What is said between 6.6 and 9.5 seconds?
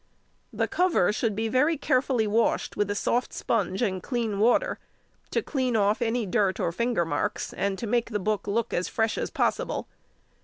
finger marks, and to make the book look as fresh as